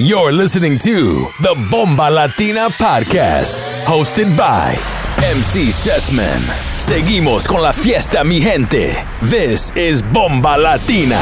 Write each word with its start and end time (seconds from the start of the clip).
You're 0.00 0.30
listening 0.30 0.78
to 0.86 1.26
the 1.42 1.56
Bomba 1.72 2.08
Latina 2.08 2.68
Podcast, 2.70 3.58
hosted 3.84 4.30
by 4.38 4.76
MC 5.26 5.72
Sessman. 5.72 6.40
Seguimos 6.76 7.48
con 7.48 7.62
la 7.62 7.72
fiesta, 7.72 8.22
mi 8.22 8.40
gente. 8.40 9.04
This 9.22 9.72
is 9.74 10.02
Bomba 10.02 10.56
Latina. 10.56 11.18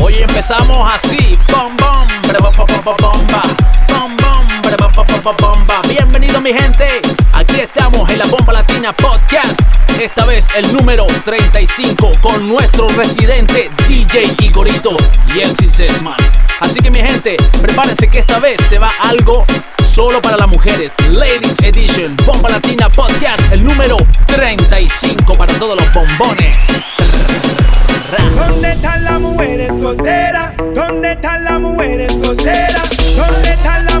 Hoy 0.00 0.22
empezamos 0.22 0.90
así, 0.90 1.36
bomba 1.52 1.92
de. 4.76 5.88
Bienvenido 5.88 6.40
mi 6.40 6.52
gente, 6.52 6.86
aquí 7.34 7.60
estamos 7.60 8.08
en 8.08 8.18
la 8.18 8.26
Bomba 8.26 8.54
Latina 8.54 8.92
Podcast. 8.92 9.60
Esta 10.00 10.24
vez 10.24 10.46
el 10.56 10.72
número 10.72 11.06
35 11.24 12.12
con 12.20 12.48
nuestro 12.48 12.88
residente 12.88 13.70
DJ 13.86 14.34
Igorito 14.40 14.96
y 15.34 15.44
MC 15.44 15.70
Sesman. 15.70 16.16
Así 16.60 16.80
que 16.80 16.90
mi 16.90 17.00
gente, 17.00 17.36
prepárense 17.60 18.08
que 18.08 18.20
esta 18.20 18.38
vez 18.38 18.60
se 18.68 18.78
va 18.78 18.90
algo 19.00 19.44
solo 19.84 20.22
para 20.22 20.36
las 20.38 20.48
mujeres. 20.48 20.94
Ladies 21.10 21.56
Edition, 21.62 22.16
Bomba 22.24 22.48
Latina 22.48 22.88
Podcast, 22.88 23.42
el 23.52 23.62
número 23.64 23.98
35 24.26 25.34
para 25.34 25.52
todos 25.54 25.78
los 25.78 25.92
bombones. 25.92 26.56
¿Dónde 28.36 28.72
están 28.72 29.04
las 29.04 29.20
mujeres 29.20 29.70
solteras? 29.80 30.54
¿Dónde 30.74 31.12
están 31.12 31.44
las 31.44 31.60
mujeres 31.60 32.12
solteras? 32.22 32.90
¿Dónde 33.16 33.50
están 33.52 33.84
las 33.86 33.91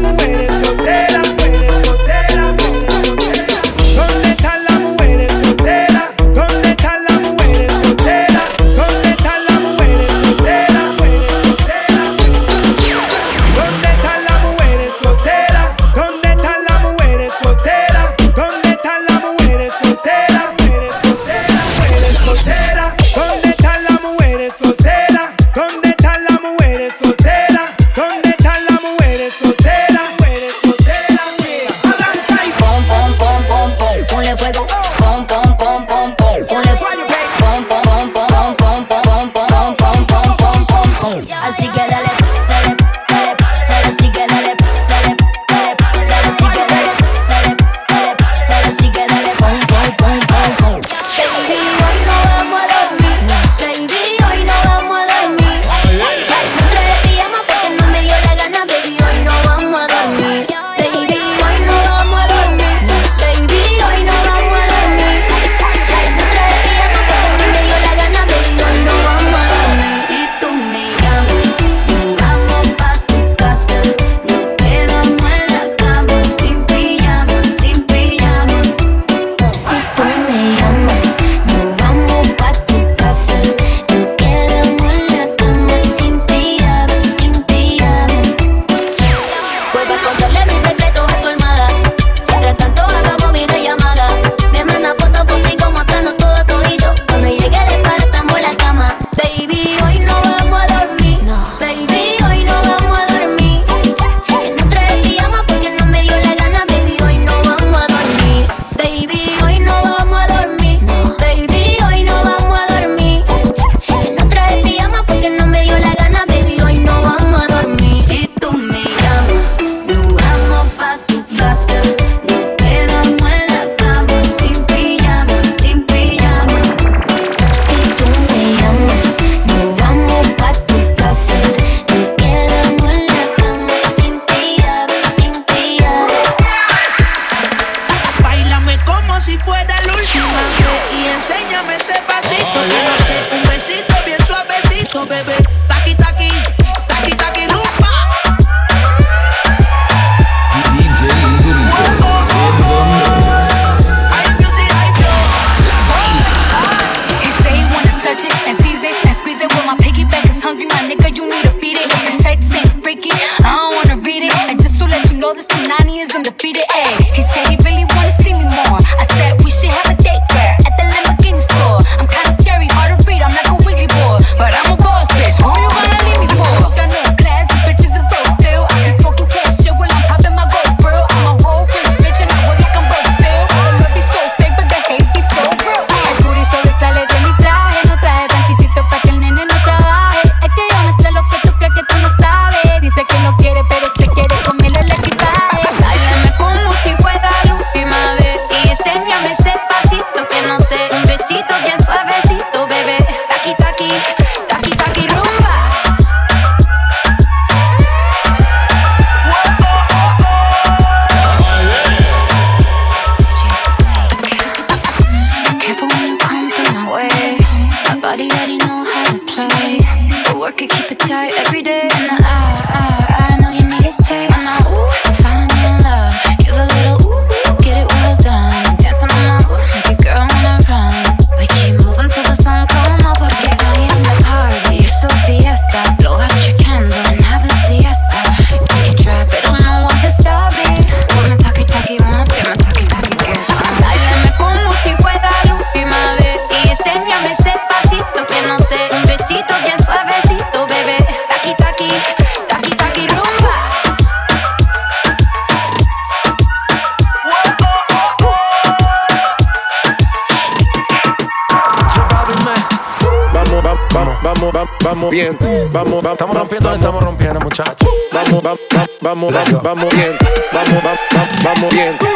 vamos, 269.30 269.62
vamos, 269.62 269.62
vamos 269.62 269.94
bien. 269.94 270.16
Vamos, 270.52 270.82
vamos, 270.82 271.44
vamos 271.44 271.74
bien. 271.74 272.11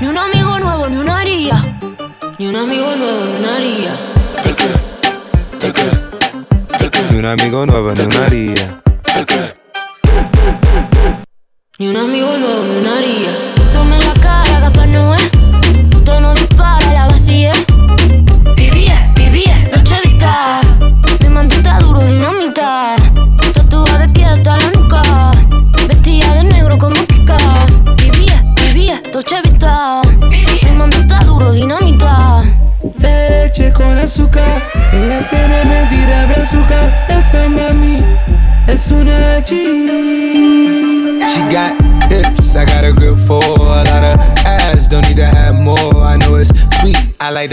Ni 0.00 0.06
un 0.06 0.16
amigo 0.16 0.56
nuevo, 0.60 0.88
ni 0.88 0.96
una 0.98 1.18
haría. 1.18 1.56
Ni 2.38 2.46
un 2.46 2.54
amigo 2.54 2.94
nuevo, 2.94 3.24
ni 3.24 3.36
una 3.38 3.56
haría. 3.56 3.90
Ni 7.10 7.18
un 7.18 7.24
amigo 7.26 7.66
nuevo, 7.66 7.92
ni 7.92 8.02
una 8.02 8.26
haría. 8.26 8.53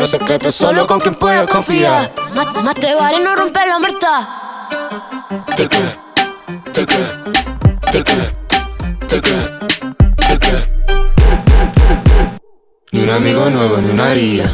Los 0.00 0.08
secretos 0.08 0.54
solo 0.54 0.86
con 0.86 0.98
quien 0.98 1.14
puedo 1.14 1.46
confiar. 1.46 2.10
Más, 2.34 2.64
más 2.64 2.74
te 2.74 2.94
vale 2.94 3.22
no 3.22 3.36
romper 3.36 3.68
la 3.68 3.78
muerta. 3.78 4.66
Te 5.54 5.68
queda, 5.68 5.94
te 6.72 6.86
queda, 6.86 7.24
te 7.92 8.02
queda, 8.02 8.32
te 9.06 9.20
queda, 9.20 9.58
te 10.26 10.38
queda. 10.38 10.66
Ni 12.92 13.02
un 13.02 13.10
amigo 13.10 13.50
nuevo, 13.50 13.76
ni 13.76 13.90
una 13.90 14.06
haría. 14.06 14.50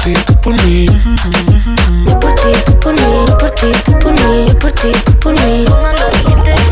Por 0.00 0.14
ti, 0.14 0.22
tú 0.24 0.34
por 0.40 0.64
mí. 0.64 0.86
Yo 2.06 2.20
por 2.20 2.34
ti, 2.36 2.52
tú 2.64 2.80
por 2.80 2.92
mí. 2.94 3.24
Yo 3.26 3.36
por 3.36 3.50
ti, 3.50 3.70
tú 3.84 3.98
por 3.98 4.12
mí. 4.12 4.46
Yo 4.46 4.58
por 4.58 4.72
ti, 4.72 4.92
tú 5.04 5.18
por 5.20 5.34
mí. 5.34 5.64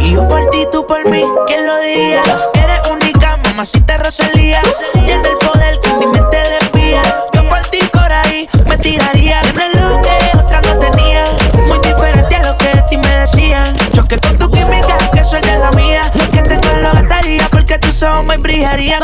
Y 0.00 0.12
yo 0.14 0.26
por 0.26 0.49
ti, 0.49 0.66
tú 0.73 0.87
por 0.87 1.04
mí. 1.11 1.25
¿Quién 1.47 1.66
lo 1.66 1.78
diría? 1.80 2.23
Eres 2.54 2.80
única, 2.90 3.37
mamacita 3.44 3.99
Rosalía. 3.99 4.62
Tiene 4.94 5.28
el 5.28 5.37
poder 5.47 5.78
que 5.82 5.92
mi 5.97 6.06
mente 6.06 6.38
desvía. 6.38 7.02
Yo 7.35 7.47
por 7.50 7.61
ti, 7.66 7.80
por 7.92 8.11
ahí, 8.11 8.49
me 8.66 8.78
tiraría. 8.78 9.42
Tienes 9.42 9.75
lo 9.75 10.00
que 10.00 10.38
otra 10.38 10.62
no 10.62 10.78
tenía. 10.78 11.26
Muy 11.66 11.78
diferente 11.80 12.35
a 12.35 12.42
lo 12.44 12.56
que 12.56 12.68
de 12.68 12.82
ti 12.88 12.97
me 12.97 13.11
decían. 13.11 13.76
Choqué 13.92 14.18
con 14.20 14.38
tu 14.38 14.50
química, 14.50 14.97
que 15.12 15.23
suelte 15.23 15.58
la 15.58 15.70
mía. 15.73 16.11
Lo 16.14 16.30
que 16.30 16.40
tengo 16.40 16.68
lo 16.80 16.92
gastaría 16.92 17.47
porque 17.50 17.78
tus 17.78 18.02
ojos 18.02 18.25
me 18.25 18.38
brillarían. 18.38 19.02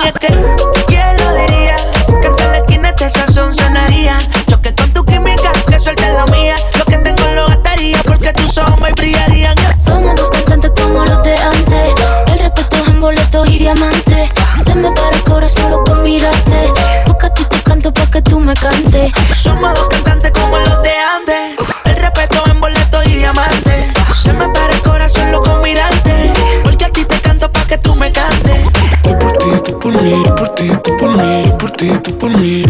ti, 31.84 31.98
tú 32.02 32.18
por 32.18 32.36
mí. 32.38 32.62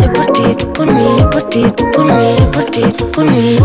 Yo 0.00 0.12
por 0.12 0.26
ti, 0.26 0.42
tú 0.56 0.72
por 0.72 0.92
mí, 0.92 1.04
yo 1.18 1.30
por 1.30 1.42
ti, 1.44 1.64
tú 1.76 1.90
por 1.90 2.04
mí, 2.04 2.36
yo 2.38 2.50
por 2.50 2.64
ti, 2.64 2.82
tú 2.96 3.10
por 3.10 3.24
mí. 3.24 3.58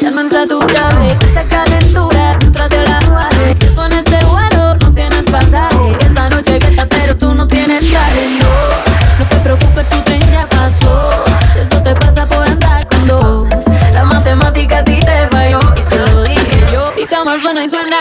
ya 0.00 0.10
me 0.10 0.20
entra 0.22 0.46
tu 0.46 0.60
llave. 0.60 1.16
Esa 1.30 1.44
calentura, 1.44 2.38
no 2.38 2.68
de 2.68 2.82
la 2.84 3.00
guarde. 3.08 3.54
Que 3.58 3.66
tú 3.68 3.82
ese 3.82 4.24
vuelo 4.26 4.76
no 4.76 4.94
tienes 4.94 5.24
pasaje. 5.26 5.96
Esta 6.00 6.28
noche 6.30 6.58
que 6.58 6.66
está 6.68 6.86
pero 6.86 7.16
tú 7.16 7.34
no 7.34 7.46
tienes 7.46 7.90
traje. 7.90 8.38
No, 8.38 9.18
no 9.18 9.28
te 9.28 9.36
preocupes, 9.36 9.88
tu 9.88 10.00
tren 10.02 10.20
ya 10.30 10.46
pasó. 10.48 11.10
Eso 11.56 11.82
te 11.82 11.94
pasa 11.94 12.26
por 12.26 12.48
andar 12.48 12.86
con 12.88 13.06
dos. 13.06 13.48
La 13.92 14.04
matemática 14.04 14.78
a 14.78 14.84
ti 14.84 15.00
te 15.00 15.28
falló. 15.28 15.60
Y 15.76 15.82
te 15.82 15.98
lo 15.98 16.22
dije 16.22 16.72
yo. 16.72 16.92
Y 16.96 17.06
jamás 17.06 17.40
suena 17.42 17.64
y 17.64 17.70
suena. 17.70 17.99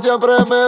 siempre 0.00 0.44
me 0.48 0.67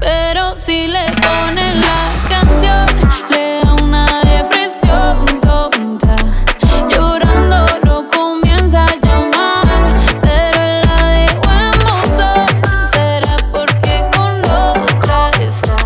Pero 0.00 0.56
si 0.56 0.86
le 0.86 1.06
ponen 1.22 1.80
la 1.80 2.12
canción, 2.28 2.86
le 3.30 3.60
da 3.62 3.74
una 3.82 4.06
depresión 4.22 5.24
tonta. 5.40 6.16
Llorando 6.90 7.66
lo 7.84 8.08
comienza 8.08 8.84
a 8.84 8.94
llamar, 9.00 9.64
pero 10.20 10.62
él 10.62 10.82
la 10.86 11.08
dejó 11.08 11.42
hermosa. 11.50 12.46
Será 12.92 13.36
porque 13.50 14.04
con 14.14 14.44
otra 14.44 15.30
está 15.40 15.76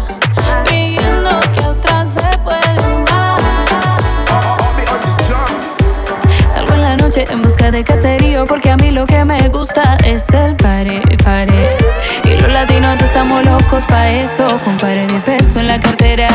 pidiendo 0.64 1.40
que 1.54 1.60
otra 1.60 2.06
se 2.06 2.28
puede 2.42 2.84
amar. 2.84 3.40
Salgo 6.52 6.74
en 6.74 6.80
la 6.80 6.96
noche 6.96 7.24
en 7.30 7.40
busca 7.42 7.70
de 7.70 7.84
cacerío, 7.84 8.46
porque 8.46 8.70
a 8.70 8.76
mí 8.76 8.90
lo 8.90 9.06
que 9.06 9.24
me 9.24 9.48
gusta 9.48 9.96
es 10.04 10.28
el 10.30 10.56
pare, 10.56 11.00
pare 11.22 11.77
estamos 13.18 13.44
locos 13.44 13.84
pa' 13.86 14.10
eso. 14.10 14.60
Con 14.64 14.78
pares 14.78 15.08
de 15.08 15.18
peso 15.20 15.58
en 15.58 15.66
la 15.66 15.80
cartera 15.80 16.28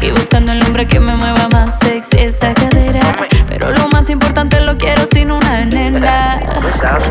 Y 0.00 0.12
buscando 0.12 0.52
el 0.52 0.62
hombre 0.62 0.86
que 0.86 1.00
me 1.00 1.16
mueva 1.16 1.48
más 1.48 1.76
sexy 1.80 2.18
esa 2.18 2.54
cadera. 2.54 3.00
Pero 3.48 3.72
lo 3.72 3.88
más 3.88 4.08
importante 4.10 4.60
lo 4.60 4.78
quiero 4.78 5.02
sin 5.12 5.32
una 5.32 5.64
nena. 5.64 6.40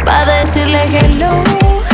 Pa' 0.06 0.24
decirle 0.24 0.84
hello, 0.86 1.44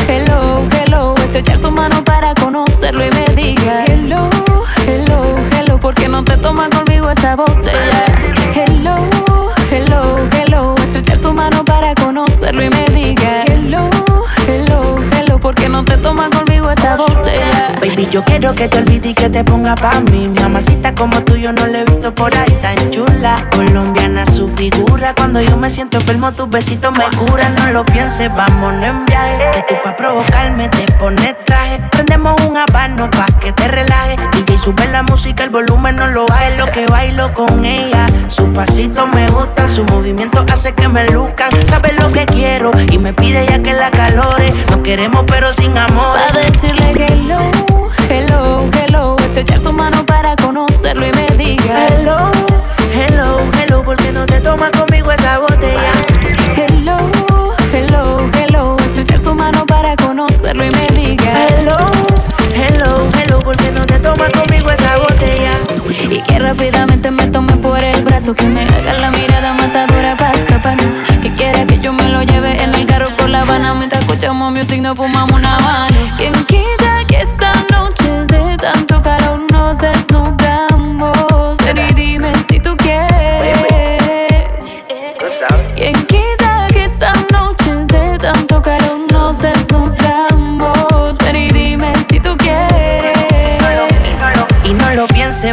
hello, 0.08 0.68
hello. 0.78 1.16
Es 1.28 1.36
echar 1.36 1.58
su 1.58 1.72
mano 1.72 2.04
para 2.04 2.36
conocerlo 2.36 3.04
y 3.04 3.10
me 3.10 3.26
diga 3.34 3.86
Hello, 3.86 4.30
hello, 4.86 5.36
hello. 5.58 5.80
Porque 5.80 6.08
no 6.08 6.24
te 6.24 6.38
tomas 6.38 6.70
conmigo 6.70 7.10
esa 7.10 7.36
botella 7.36 8.06
Hello, 8.54 8.96
hello, 9.72 10.16
hello. 10.32 10.76
Es 10.78 10.96
echar 10.96 11.18
su 11.18 11.34
mano 11.34 11.66
para 11.66 11.96
conocerlo 11.96 12.64
y 12.64 12.70
me 12.70 12.86
diga 12.94 13.46
Hello 13.48 14.15
que 15.66 15.70
no 15.70 15.84
te 15.84 15.98
toman 15.98 16.30
conmigo 16.30 16.70
esa 16.70 16.96
botella. 16.96 17.70
Baby, 17.82 18.08
yo 18.12 18.24
quiero 18.24 18.54
que 18.54 18.68
te 18.68 18.78
olvides 18.78 19.12
y 19.12 19.14
que 19.16 19.30
te 19.32 19.44
ponga 19.44 19.74
pa' 19.74 20.00
mí. 20.12 20.32
Mamacita 20.40 20.94
como 20.94 21.20
tú 21.24 21.36
yo 21.38 21.52
no 21.54 21.66
le 21.66 21.82
he 21.82 21.86
visto 21.86 22.14
por 22.14 22.36
ahí 22.36 22.56
tan 22.62 22.92
chula. 22.92 23.48
Colombiana 23.50 24.28
su 24.28 24.48
figura. 24.50 25.16
Cuando 25.16 25.42
yo 25.42 25.58
me 25.58 25.72
siento 25.72 25.98
enfermo, 25.98 26.32
tus 26.34 26.48
besitos 26.52 26.92
me 26.92 27.06
curan. 27.18 27.56
No 27.56 27.72
lo 27.72 27.84
pienses, 27.84 28.30
vámonos 28.36 28.84
en 28.84 29.06
viaje. 29.08 29.52
Que 29.56 29.64
tú 29.68 29.76
pa' 29.84 29.96
provocarme 29.96 30.70
te 30.70 30.86
pones 31.00 31.36
traje. 31.46 31.80
Prendemos 31.90 32.40
un 32.42 32.58
habano 32.58 33.10
pa' 33.10 33.26
que 33.40 33.52
te 33.52 33.68
relaje. 33.68 34.18
DJ 34.34 34.60
sube 34.60 34.88
la 34.92 35.02
música, 35.02 35.44
el 35.44 35.50
volumen 35.50 35.96
no 35.96 36.06
lo 36.06 36.28
baje. 36.28 36.58
Lo 36.58 36.68
que 36.68 36.86
bailo 36.86 37.34
con 37.34 37.66
ella. 37.66 38.06
Su 38.28 38.54
pasito 38.54 39.08
me 39.08 39.30
gusta, 39.32 39.68
su 39.68 39.84
movimiento 39.84 40.46
hace 40.56 40.74
que 40.74 40.88
me 40.88 41.10
luzcan. 41.10 41.50
Sabe 41.68 41.94
lo 41.94 42.12
que 42.12 42.26
quiero 42.26 42.72
y 42.92 42.98
me 42.98 43.14
pide 43.14 43.46
ya 43.48 43.62
que 43.62 43.74
la 43.74 43.92
calore. 43.92 44.54
No 44.70 44.82
queremos, 44.84 45.26
pero 45.28 45.54
sin 45.56 45.78
amor. 45.78 46.18
A 46.18 46.32
decirle 46.38 46.94
hello, 46.98 47.52
hello, 48.10 48.70
hello. 48.74 49.16
Es 49.26 49.38
echar 49.38 49.60
su 49.60 49.72
mano 49.72 50.06
para 50.06 50.36
conocerlo 50.36 51.06
y 51.08 51.12
me 51.12 51.28
diga 51.38 51.88
hello, 51.88 52.32
hello, 52.94 53.40
hello. 53.60 53.84
¿Por 53.84 53.98
qué 53.98 54.12
no 54.12 54.26
te 54.26 54.40
tomas 54.40 54.72
conmigo 54.72 55.12
esa 55.12 55.40
botella? 55.40 55.92
Hello, 56.56 56.98
hello, 57.74 58.18
hello. 58.34 58.78
Es 58.92 58.98
echar 58.98 59.20
su 59.20 59.34
mano 59.36 59.66
para 59.66 59.96
conocerlo 59.96 60.66
y 60.66 60.72
me 60.72 60.88
diga 60.88 61.35
Y 66.16 66.22
que 66.22 66.40
rápidamente 66.40 67.12
me 67.12 67.28
tome 67.28 67.58
por 67.58 67.78
el 67.84 68.02
brazo, 68.06 68.34
que 68.34 68.48
me 68.48 68.62
haga 68.62 68.94
la 69.00 69.12
mirada 69.12 69.52
matadora 69.52 70.16
para 70.16 70.32
escapar. 70.32 70.78
Que 71.22 71.34
quiera 71.34 71.66
que 71.66 71.78
yo 71.80 71.92
me 71.92 72.08
lo 72.08 72.24
lleve 72.24 72.64
en 72.64 72.74
el 72.74 72.86
carro 72.86 73.14
por 73.18 73.28
la 73.28 73.42
Habana 73.42 73.74
mientras 73.74 74.02
escuchamos 74.02 74.54
music, 74.54 74.80
no 74.82 74.96
fumamos 74.96 75.34
una 75.34 75.60
mano. 75.60 75.94
Quien 76.18 76.32
quita 76.46 77.06
que 77.06 77.20
esta 77.20 77.52
noche 77.70 78.10
de 78.28 78.56
tanto 78.56 79.02
calor 79.02 79.42
nos 79.52 79.78
desnudamos. 79.80 80.15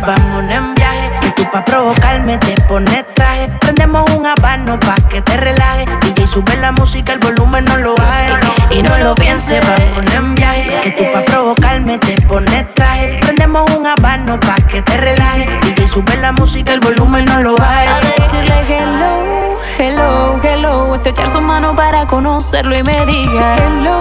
Vámonos 0.00 0.50
en 0.50 0.74
viaje. 0.74 1.10
Que 1.20 1.30
tú 1.30 1.50
pa' 1.50 1.64
provocarme 1.64 2.38
te 2.38 2.54
pones 2.62 3.04
traje. 3.14 3.48
Prendemos 3.60 4.08
un 4.10 4.26
habano 4.26 4.78
pa' 4.80 4.96
que 5.08 5.20
te 5.22 5.36
relaje. 5.36 5.84
DJ 6.02 6.26
sube 6.26 6.56
la 6.56 6.72
música, 6.72 7.12
el 7.12 7.18
volumen 7.18 7.64
no 7.64 7.76
lo 7.76 7.94
baje. 7.96 8.32
Y 8.70 8.82
no 8.82 8.96
lo 8.98 9.14
pienses, 9.14 9.60
vámonos 9.66 10.14
en 10.14 10.34
viaje. 10.34 10.80
Que 10.82 10.90
tú 10.92 11.04
pa' 11.12 11.24
provocarme 11.24 11.98
te 11.98 12.20
pones 12.22 12.72
traje. 12.74 13.18
Prendemos 13.20 13.70
un 13.76 13.86
habano 13.86 14.38
pa' 14.40 14.56
que 14.68 14.82
te 14.82 14.96
relaje. 14.96 15.46
DJ 15.62 15.86
sube 15.88 16.16
la 16.16 16.32
música, 16.32 16.72
el 16.72 16.80
volumen 16.80 17.24
no 17.24 17.42
lo 17.42 17.56
baje. 17.56 17.88
A 17.88 18.00
decirle 18.00 18.54
hello, 18.68 19.58
hello, 19.78 20.40
hello. 20.42 20.94
Es 20.94 21.06
echar 21.06 21.28
su 21.28 21.40
mano 21.40 21.74
para 21.74 22.06
conocerlo 22.06 22.76
y 22.76 22.82
me 22.82 23.04
diga 23.06 23.56
hello, 23.56 24.00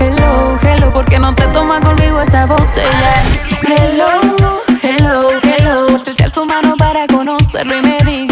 hello, 0.00 0.58
hello. 0.62 0.90
¿Por 0.90 1.06
qué 1.06 1.18
no 1.18 1.34
te 1.34 1.46
tomas 1.48 1.80
conmigo 1.82 2.20
esa 2.20 2.46
botella? 2.46 3.22
Hello, 3.62 4.21
conocerlo 7.52 7.76
y 7.76 7.82
me 7.82 7.98
diga 8.10 8.31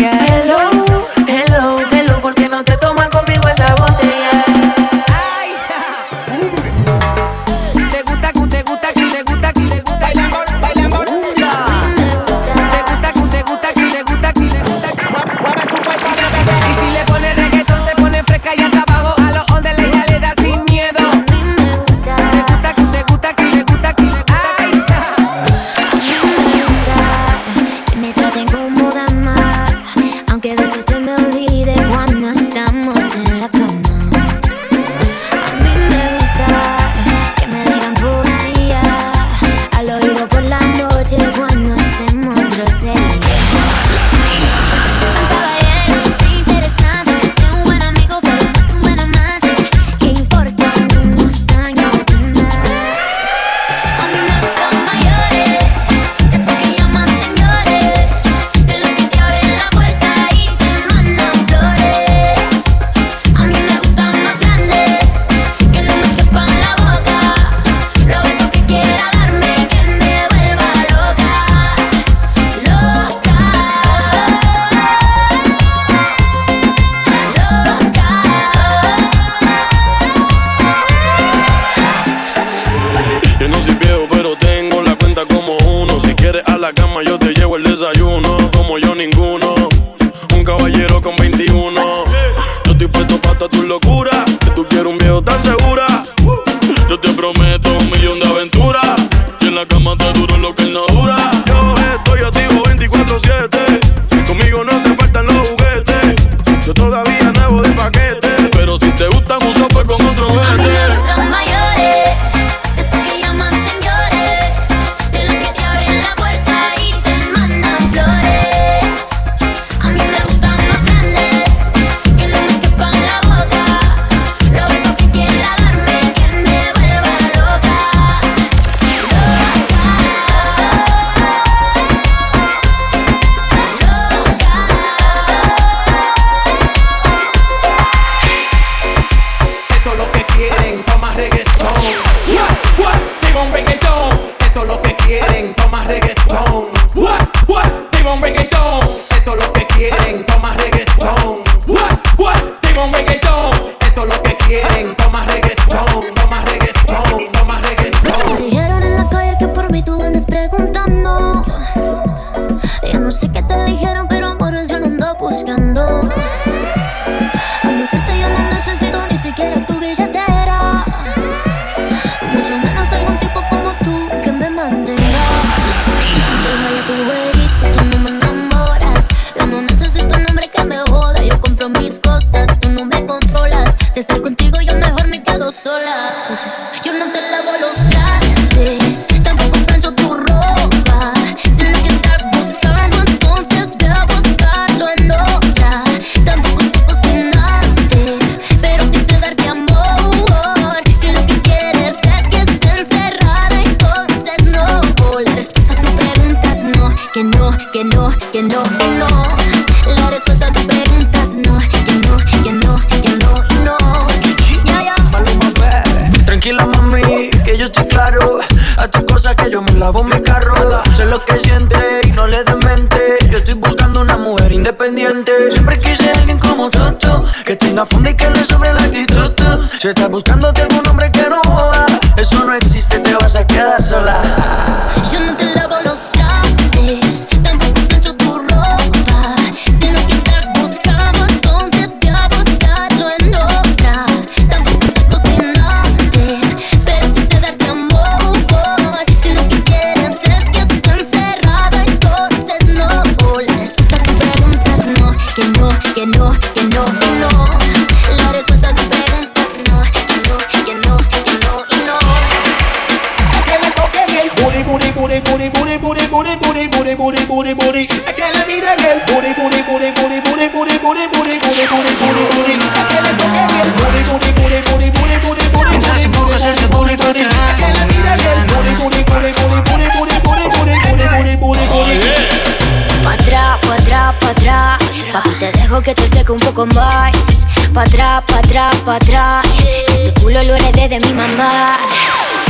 pa' 288.84 288.96
atrás. 288.96 289.46
Este 289.88 290.12
culo 290.20 290.42
lo 290.42 290.54
heredé 290.54 290.88
de 290.88 291.00
mi 291.00 291.12
mamá. 291.12 291.66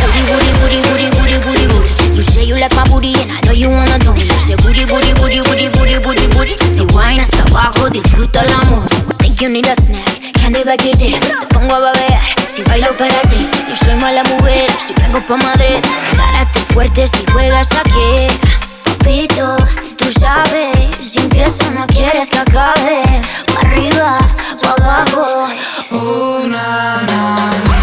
Booty, 0.00 0.20
booty, 0.30 0.50
booty, 0.60 0.80
booty, 0.88 1.06
booty, 1.16 1.38
booty, 1.44 1.66
booty. 1.66 2.16
You 2.16 2.22
say 2.22 2.44
you 2.44 2.56
like 2.56 2.74
my 2.74 2.84
booty 2.88 3.14
and 3.20 3.32
I 3.32 3.40
know 3.42 3.52
you 3.52 3.70
wanna 3.70 3.98
do 3.98 4.12
me. 4.12 4.22
You 4.22 4.40
say 4.46 4.56
booty, 4.56 4.84
booty, 4.84 5.12
booty, 5.14 5.40
booty, 5.40 5.68
booty, 5.70 5.98
booty, 5.98 6.26
booty. 6.34 6.56
Si 6.74 6.82
wine 6.94 7.20
hasta 7.20 7.42
abajo, 7.42 7.88
disfruta 7.90 8.40
el 8.42 8.52
amor. 8.52 8.86
Think 9.18 9.40
you 9.40 9.48
need 9.48 9.66
a 9.66 9.74
snack, 9.76 10.32
candy 10.34 10.62
baguette. 10.64 11.18
Te 11.20 11.46
pongo 11.54 11.74
a 11.74 11.80
babear, 11.80 12.22
si 12.48 12.62
bailo 12.62 12.96
para 12.96 13.20
ti. 13.22 13.48
Yo 13.68 13.76
soy 13.76 13.94
mala 13.96 14.22
mujer, 14.24 14.70
si 14.86 14.94
vengo 14.94 15.20
pa' 15.26 15.36
Madrid. 15.36 15.80
Prepárate 16.10 16.60
fuerte 16.72 17.08
si 17.08 17.24
juegas 17.32 17.70
aquí. 17.72 18.28
Papito, 18.84 19.56
tú 19.96 20.06
sabes, 20.18 20.76
empiezo 21.30 21.70
no 21.70 21.86
quieres 21.86 22.28
que 22.28 22.38
acabe. 22.38 23.02
Pa' 23.54 23.60
arriba, 23.60 24.18
pa' 24.62 24.72
abajo. 24.72 25.48
Uh, 25.90 26.48
na, 26.48 27.02
na, 27.06 27.22
na. 27.68 27.78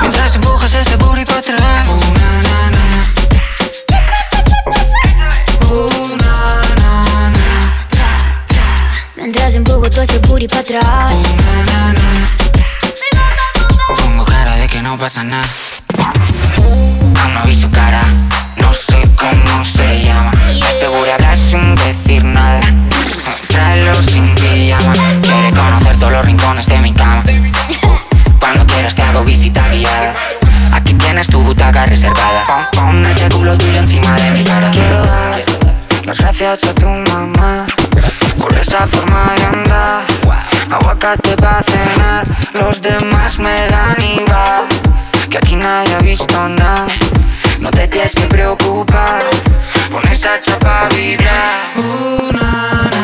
Mientras 0.00 0.34
empujas 0.36 0.74
ese 0.74 0.96
booty 0.96 1.24
pa' 1.24 1.38
atrás 1.38 1.88
Uh, 1.88 2.12
na, 2.20 2.28
na, 2.46 2.56
na. 2.76 2.84
Uh, 5.70 6.16
na, 6.22 6.34
na, 6.82 6.92
na. 7.36 7.46
Mientras 9.16 9.54
empujo 9.54 9.90
todo 9.90 10.02
ese 10.02 10.18
booty 10.18 10.48
pa' 10.48 10.60
atrás. 10.60 10.84
Na, 10.84 11.56
na, 11.70 11.92
na. 11.92 12.06
Pongo 13.96 14.24
cara 14.24 14.56
de 14.56 14.68
que 14.68 14.82
no 14.82 14.98
pasa 14.98 15.22
nada 15.22 15.46
Aún 15.98 17.34
no 17.34 17.42
vi 17.46 17.54
su 17.54 17.70
cara 17.70 18.02
No 18.58 18.72
sé 18.72 19.08
cómo 19.16 19.64
se 19.64 20.04
llama. 20.04 20.32
Asegura 20.68 21.14
hablar 21.14 21.36
sin 21.36 21.74
decir 21.74 22.24
nada. 22.24 22.60
Tráelo 23.48 23.94
sin 23.94 24.34
pijama 24.34 24.92
Quiere 25.22 25.52
conocer 25.52 25.96
todos 25.98 26.12
los 26.12 26.24
rincones 26.24 26.66
de 26.66 26.78
mi 26.78 26.92
cama. 26.92 27.22
Cuando 28.38 28.66
quieras 28.66 28.94
te 28.94 29.02
hago 29.02 29.24
visita 29.24 29.66
guiada. 29.70 30.14
Aquí 30.72 30.94
tienes 30.94 31.28
tu 31.28 31.40
butaca 31.40 31.86
reservada. 31.86 32.70
Pon, 32.72 32.86
pon 32.86 33.06
ese 33.06 33.28
culo 33.28 33.56
tuyo 33.56 33.78
encima 33.78 34.12
de 34.16 34.30
mi 34.32 34.44
cara. 34.44 34.70
Quiero 34.70 35.04
dar 35.04 35.44
las 36.06 36.18
gracias 36.18 36.62
a 36.62 36.72
tu 36.72 36.86
mamá 36.86 37.66
Por 38.38 38.56
esa 38.56 38.86
forma 38.86 39.34
de 39.36 39.44
andar. 39.44 40.04
Aguacate 40.70 41.36
pa' 41.36 41.62
cenar. 41.62 42.26
Los 42.52 42.80
demás 42.80 43.38
me 43.38 43.66
dan 43.68 43.96
igual. 44.00 44.66
Que 45.30 45.38
aquí 45.38 45.56
nadie 45.56 45.94
ha 45.94 45.98
visto 45.98 46.48
nada 46.48 46.86
No 47.60 47.70
te 47.70 47.88
tienes 47.88 48.14
que 48.14 48.26
preocupar 48.26 49.22
Pon 49.90 50.06
esa 50.10 50.40
chapa 50.42 50.86
a 50.86 50.88
vibrar 50.90 51.72
Uh, 51.76 52.32
na, 52.32 52.90
na. 52.90 53.02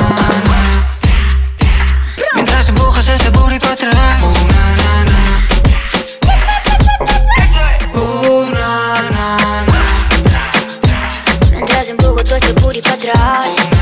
Mientras 2.34 2.68
empujas 2.68 3.08
ese 3.08 3.30
booty 3.30 3.58
pa' 3.58 3.72
atrás 3.72 4.22
Uh. 4.22 4.52
Mientras 11.50 11.88
empujo 11.88 12.22
todo 12.24 12.36
ese 12.36 12.52
booty 12.52 12.82
pa' 12.82 12.92
atrás. 12.92 13.81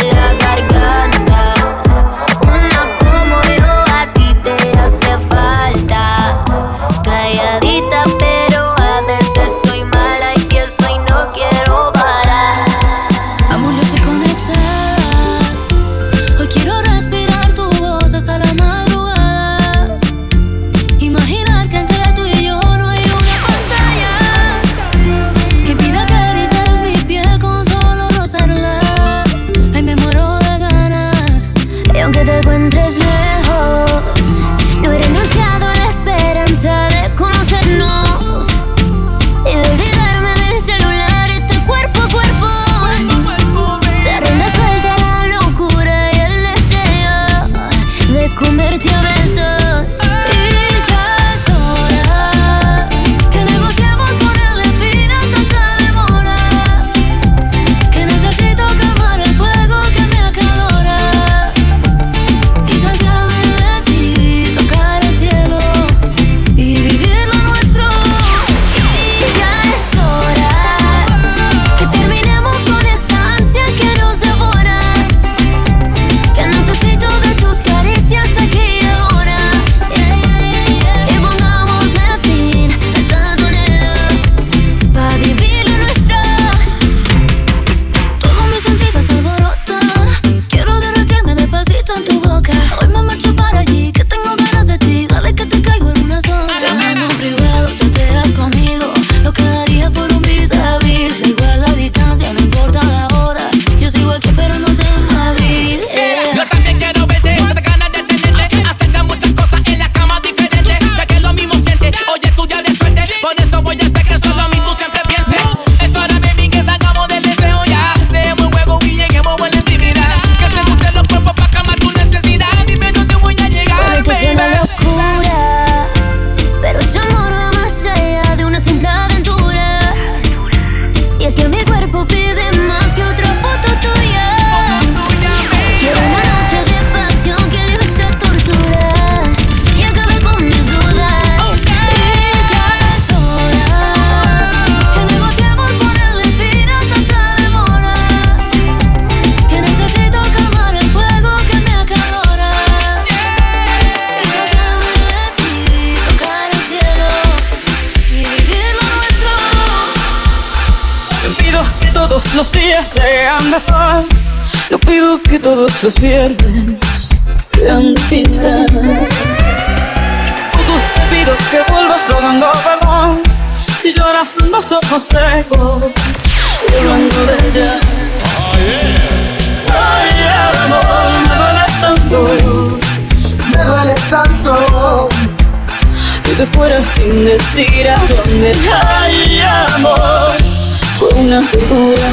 una 191.31 191.41
pura 191.49 192.09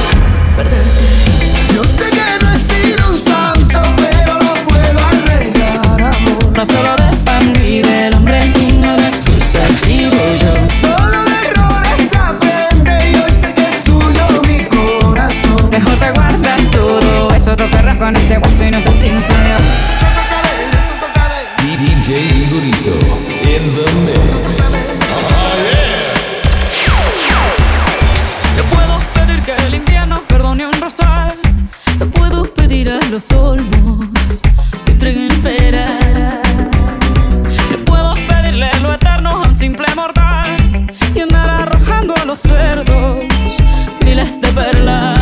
perderte. 0.57 1.04
Yo 1.74 1.83
sé 1.83 2.09
que 2.11 2.44
no 2.44 2.52
he 2.52 2.59
sido 2.70 3.11
un 3.11 3.16
santo, 3.24 3.81
pero 3.96 4.35
lo 4.35 4.54
puedo 4.68 4.98
arreglar, 5.07 6.14
amor. 6.14 6.57
No 6.57 6.64
solo 6.64 6.94
de 6.96 7.16
pan 7.24 7.52
vive 7.54 8.07
el 8.07 8.14
hombre 8.14 8.46
y 8.46 8.78
no 8.78 8.96
de 8.96 9.09
excusas 9.09 9.83
digo 9.87 10.16
yo. 10.40 10.54
Solo 10.81 11.24
de 11.24 11.37
errores 11.48 12.11
aprende 12.16 13.11
y 13.11 13.14
hoy 13.16 13.33
sé 13.40 13.54
que 13.54 13.62
es 13.62 13.83
tuyo 13.83 14.42
mi 14.46 14.64
corazón. 14.66 15.70
Mejor 15.70 15.96
te 15.98 16.11
guardas 16.12 16.70
todo 16.70 17.35
eso, 17.35 17.57
te 17.57 17.98
con 17.98 18.16
ese 18.16 18.38
hueso 18.38 18.64
y 18.64 18.70
nos 18.70 18.85
decimos 18.85 19.24
adiós. 19.31 19.62
DJ 21.66 22.20
Igorito, 22.44 22.94
in 23.42 23.74
the 23.74 23.92
mix. 24.04 24.38
los 33.18 33.33
olmos 33.33 34.40
te 34.85 34.92
entreguen 34.92 35.42
peras. 35.42 35.90
Puedo 37.85 38.14
pedirle 38.28 38.70
lo 38.81 38.94
eterno 38.94 39.31
a 39.31 39.48
un 39.48 39.57
simple 39.57 39.87
mortal 39.96 40.87
y 41.16 41.20
andar 41.20 41.62
arrojando 41.62 42.14
a 42.14 42.24
los 42.24 42.38
cerdos 42.38 43.24
miles 44.04 44.40
de 44.40 44.48
perlas. 44.52 45.17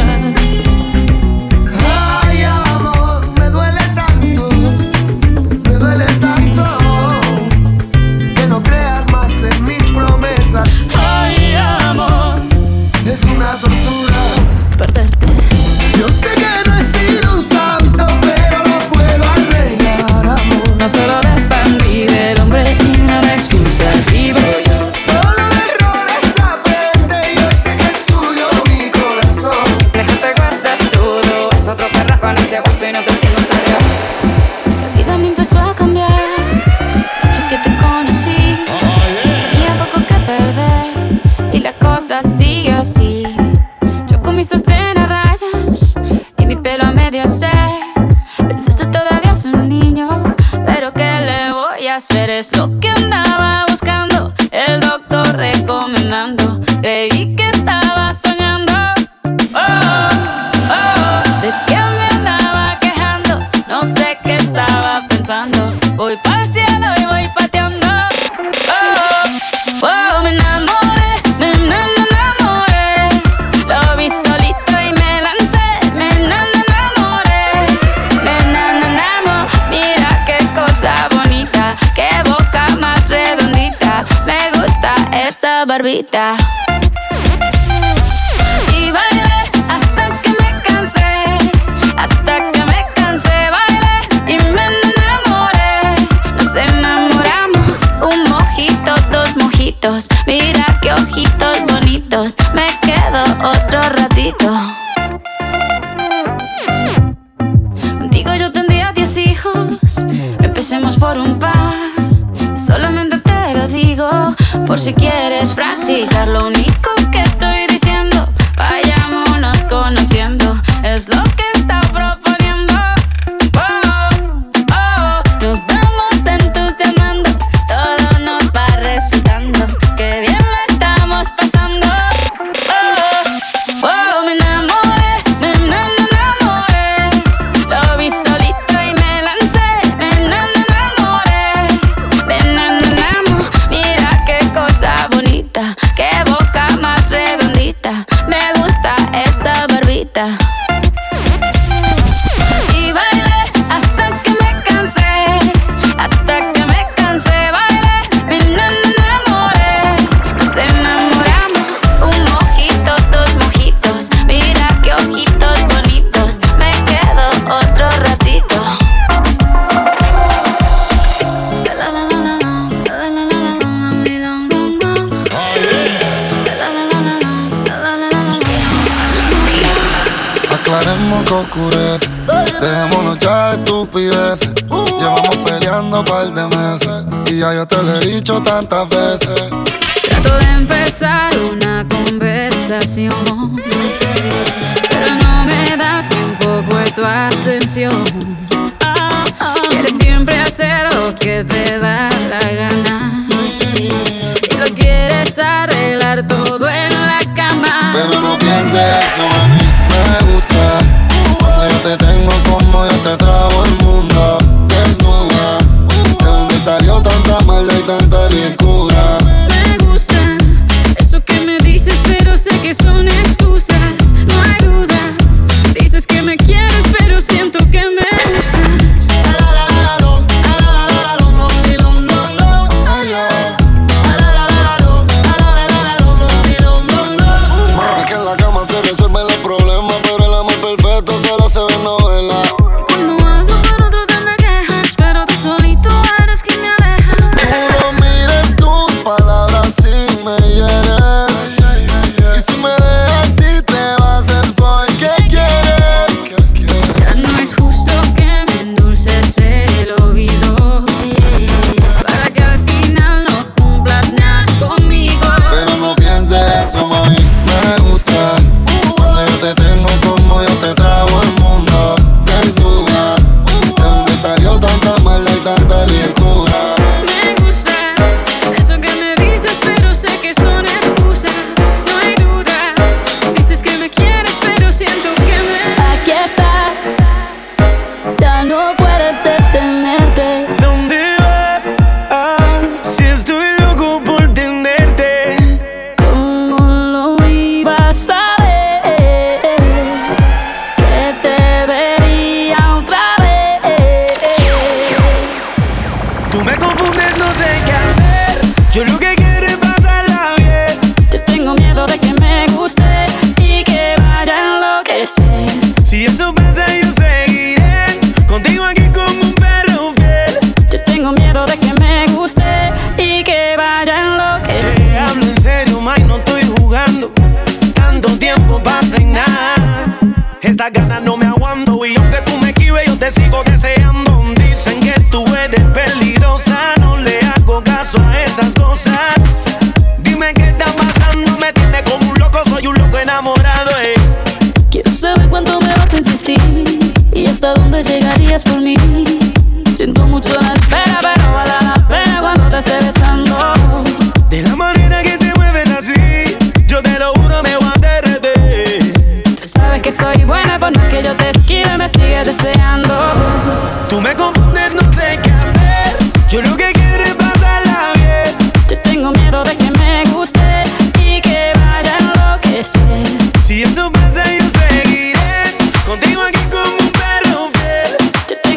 si 114.86 114.94
quieres 114.94 115.52
practicarlo. 115.52 116.65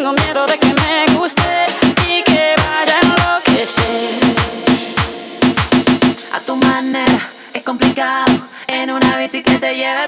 Tengo 0.09 0.23
miedo 0.23 0.45
de 0.47 0.57
que 0.57 0.73
me 0.73 1.05
guste 1.19 1.65
y 2.07 2.23
que 2.23 2.55
vaya 2.57 2.95
a 2.95 2.99
enloquecer. 2.99 4.09
A 6.33 6.39
tu 6.39 6.55
manera, 6.55 7.29
es 7.53 7.61
complicado. 7.61 8.33
En 8.65 8.89
una 8.89 9.17
bici 9.17 9.43
que 9.43 9.59
te 9.59 9.75
lleve 9.75 10.07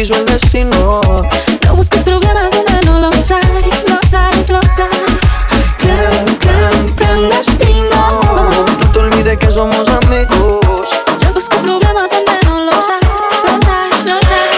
quiso 0.00 0.14
el. 0.14 0.24
No 0.70 1.76
busques 1.76 2.02
problemas 2.04 2.50
donde 2.52 2.80
no 2.86 3.00
los 3.00 3.30
hay, 3.30 3.42
los 3.86 4.14
hay, 4.14 4.44
los 4.48 4.78
hay. 4.78 4.88
Clan. 6.38 6.86
No 8.80 8.92
te 8.92 8.98
olvides 8.98 9.36
que 9.36 9.50
somos 9.50 9.86
amigos. 9.88 10.88
Yo 11.20 11.34
busco 11.34 11.56
problemas 11.58 12.10
donde 12.10 12.32
no 12.46 12.64
los 12.64 12.84
hay, 12.88 13.00
los 13.44 13.68
hay, 13.68 13.90
los 14.06 14.24
hay. 14.24 14.50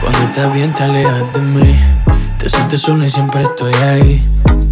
Cuando 0.00 0.22
estás 0.22 0.52
bien, 0.52 0.72
te 0.74 0.84
alejas 0.84 1.32
de 1.32 1.40
mí. 1.40 1.80
Te 2.38 2.48
sientes 2.50 2.82
solo 2.82 3.04
y 3.04 3.10
siempre 3.10 3.42
estoy 3.42 3.74
ahí. 3.74 4.24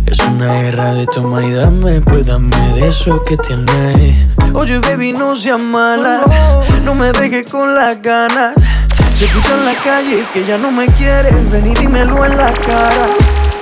Es 0.07 0.21
una 0.21 0.47
guerra 0.47 0.93
de 0.93 1.07
toma 1.07 1.45
y 1.45 1.53
dame, 1.53 2.01
pues 2.01 2.29
dame 2.29 2.57
de 2.75 2.89
eso 2.89 3.21
que 3.25 3.37
tienes. 3.39 4.30
Oye, 4.61 4.79
baby, 4.81 5.13
no 5.13 5.35
seas 5.35 5.59
mala. 5.59 6.21
No 6.85 6.95
me 6.95 7.13
dejes 7.13 7.49
con 7.49 7.75
las 7.75 8.03
ganas. 8.03 8.55
Se 9.11 9.25
escucha 9.25 9.55
en 9.55 9.65
la 9.65 9.73
calle 9.73 10.23
que 10.35 10.45
ya 10.45 10.59
no 10.59 10.71
me 10.71 10.87
quieres. 10.87 11.51
Ven 11.51 11.69
y 11.69 11.75
dímelo 11.77 12.27
en 12.27 12.37
la 12.37 12.53
cara. 12.53 13.07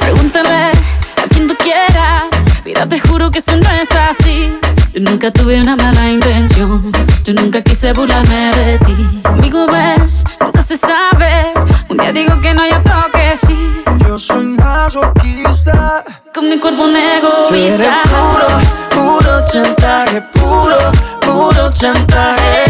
Pregúntame 0.01 0.73
a 0.73 1.29
quien 1.29 1.47
tú 1.47 1.55
quieras. 1.55 2.25
Mira, 2.65 2.85
te 2.85 2.99
juro 2.99 3.31
que 3.31 3.39
eso 3.39 3.53
no 3.59 3.71
es 3.71 3.89
así. 3.93 4.59
Yo 4.93 5.01
nunca 5.01 5.31
tuve 5.31 5.61
una 5.61 5.77
mala 5.77 6.11
intención. 6.11 6.91
Yo 7.23 7.33
nunca 7.33 7.63
quise 7.63 7.93
burlarme 7.93 8.51
de 8.57 8.79
ti. 8.81 9.21
Conmigo 9.23 9.69
ves, 9.69 10.25
nunca 10.41 10.65
se 10.65 10.77
sabe. 10.77 11.53
Un 11.89 11.97
día 11.97 12.13
digo 12.13 12.41
que 12.41 12.53
no 12.55 12.63
hay 12.63 12.73
otro 12.73 12.95
que 13.13 13.37
sí. 13.37 13.85
Yo 14.09 14.19
soy 14.19 14.47
masoquista. 14.47 16.03
Con 16.33 16.49
mi 16.49 16.59
cuerpo 16.59 16.85
un 16.85 16.97
egoísta. 16.97 18.01
puro, 18.09 18.47
puro 18.89 19.45
chantaje, 19.45 20.23
puro, 20.33 20.79
puro 21.21 21.71
chantaje. 21.75 22.65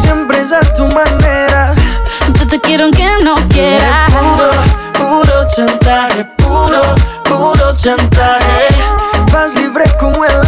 Siempre 0.00 0.40
es 0.40 0.50
a 0.50 0.60
tu 0.72 0.86
manera. 0.86 1.74
Yo 2.40 2.48
te 2.48 2.58
quiero 2.58 2.84
aunque 2.84 3.06
no 3.22 3.34
quieras. 3.50 4.10
Puro, 4.14 4.50
puro 4.94 5.48
chantaje, 5.54 6.24
puro, 6.38 6.80
puro 7.24 7.76
chantaje. 7.76 8.68
Vas 9.30 9.52
libre 9.56 9.84
como 10.00 10.24
el 10.24 10.47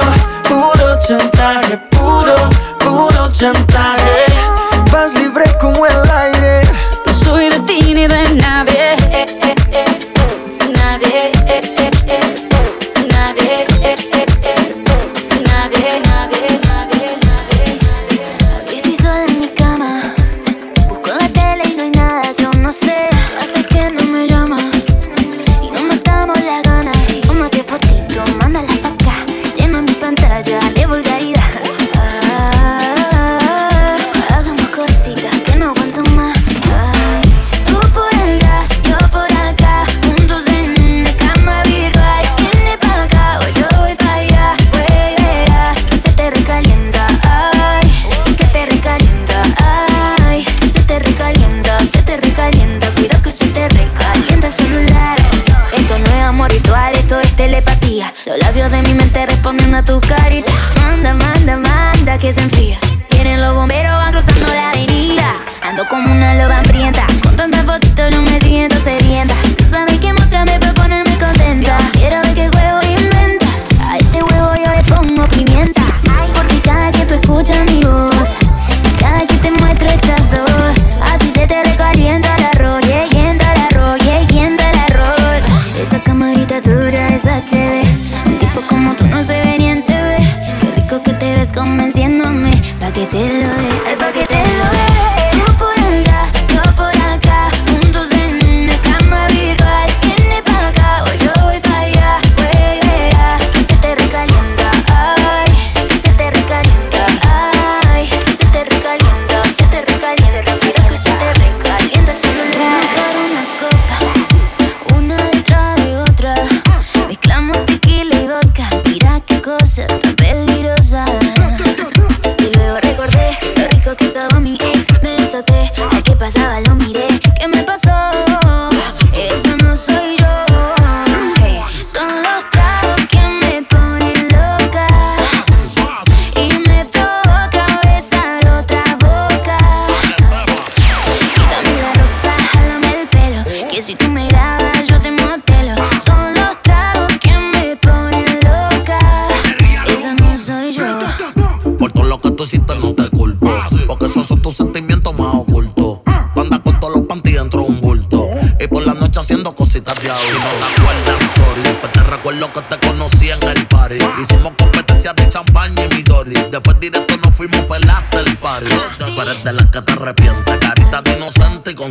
chantaje, 1.07 1.77
puro, 1.89 2.35
puro 2.79 3.29
chantaje. 3.31 4.25
Vas 4.91 5.13
libre 5.13 5.45
como 5.59 5.85
el 5.85 6.11
aire. 6.11 6.61
No 7.05 7.13
soy 7.13 7.49
de 7.49 7.59
ti 7.61 7.93
ni 7.93 8.07
de 8.07 8.23
nadie. 8.35 8.95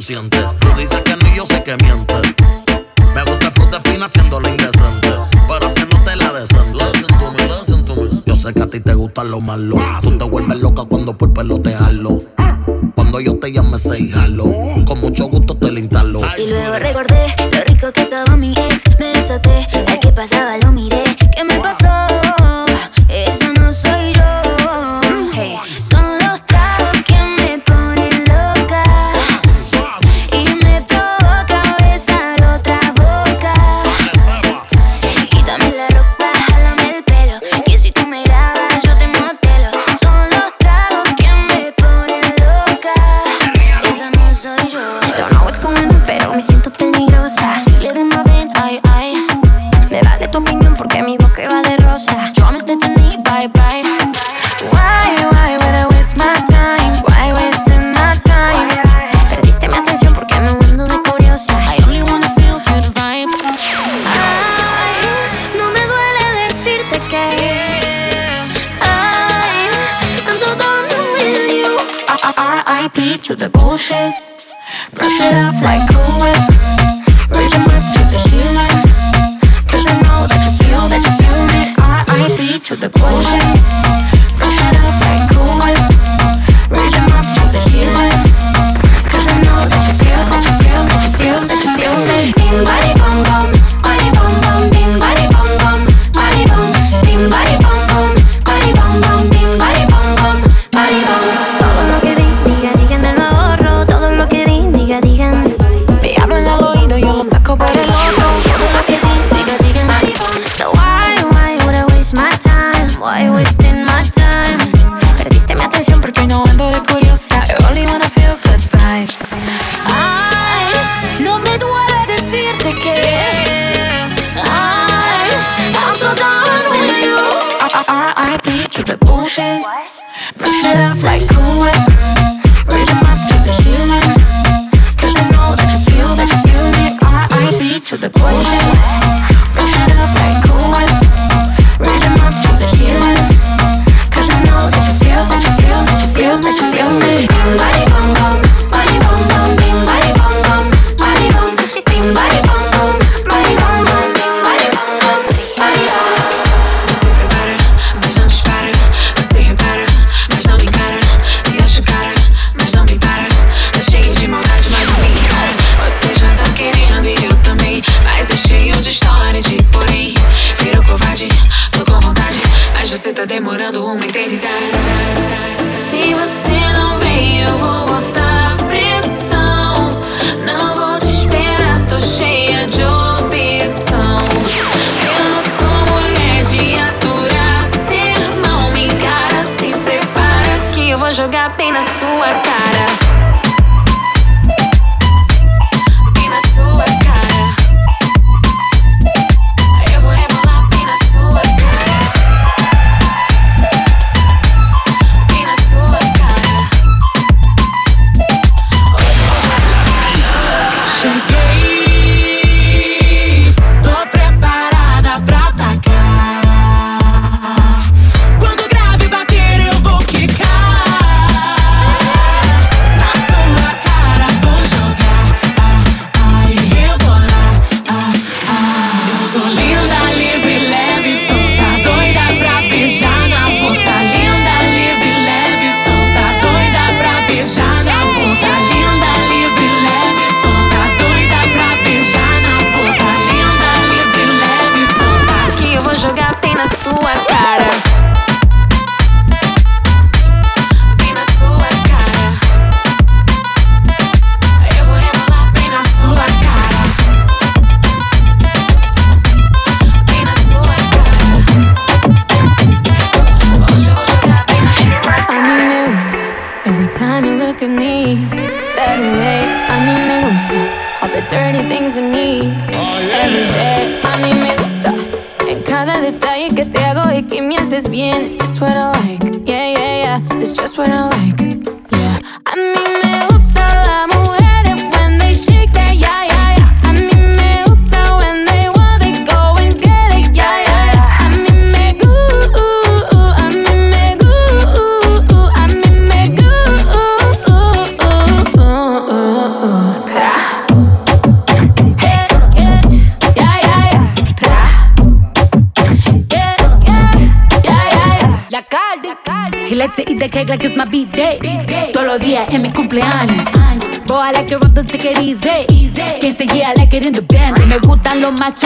Consciente. 0.01 0.39
Tú 0.61 0.69
dices 0.79 0.99
que 1.05 1.15
no 1.15 1.29
y 1.29 1.37
yo 1.37 1.45
sé 1.45 1.63
que 1.63 1.77
mientes. 1.77 2.35
Me 3.15 3.23
gusta 3.23 3.49
el 3.49 3.53
fruto 3.53 3.79
fina 3.83 4.07
haciendo 4.07 4.41
lo 4.41 4.49
indecente. 4.49 5.11
Pero 5.47 5.67
haciéndote 5.67 6.17
la 6.17 6.33
decente. 6.33 6.73
Listen 6.73 7.19
to 7.19 7.33
me, 7.33 7.45
listen 7.45 7.85
to 7.85 7.97
me. 7.97 8.23
Yo 8.25 8.35
sé 8.35 8.55
que 8.55 8.63
a 8.63 8.71
ti 8.71 8.81
te 8.81 8.95
gusta 8.95 9.25
lo 9.25 9.43
malo. 9.43 9.77
Tú 10.01 10.17
te 10.17 10.25
vuelves 10.25 10.59
loca 10.59 10.85
cuando 10.85 11.19
por 11.19 11.35
pelo. 11.35 11.61
Cuando 12.95 13.21
yo 13.21 13.39
te 13.39 13.53
llame, 13.53 13.79
say 13.79 14.09
jalo. 14.09 14.30
Yeah. 83.53 84.00